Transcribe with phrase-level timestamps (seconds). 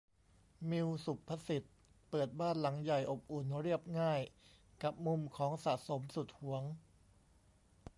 [0.69, 1.73] มิว ศุภศิษฏ์
[2.09, 4.21] เปิดบ้านหลังใหญ่ อบอุ่น เรียบง่าย
[4.83, 6.63] กับมุมของสะสมสุดหวง